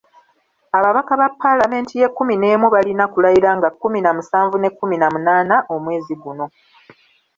Ababaka 0.77 1.13
mu 1.21 1.27
Palamenti 1.41 1.93
y’ekkumi 1.99 2.33
n'emu 2.37 2.67
balina 2.75 3.03
kulayira 3.13 3.51
nga 3.57 3.69
kkumi 3.73 3.99
na 4.01 4.11
musanvu 4.17 4.55
n'ekkumi 4.59 4.95
na 4.99 5.07
munaana 5.13 5.55
Omwezi 5.73 6.13
guno. 6.23 6.45